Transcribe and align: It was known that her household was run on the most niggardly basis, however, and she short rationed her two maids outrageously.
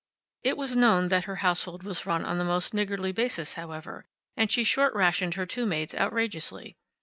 It 0.41 0.57
was 0.57 0.75
known 0.75 1.09
that 1.09 1.25
her 1.25 1.35
household 1.45 1.83
was 1.83 2.07
run 2.07 2.25
on 2.25 2.39
the 2.39 2.43
most 2.43 2.73
niggardly 2.73 3.11
basis, 3.11 3.53
however, 3.53 4.03
and 4.35 4.49
she 4.49 4.63
short 4.63 4.95
rationed 4.95 5.35
her 5.35 5.45
two 5.45 5.67
maids 5.67 5.93
outrageously. 5.93 6.75